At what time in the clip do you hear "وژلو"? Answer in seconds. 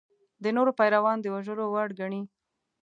1.35-1.65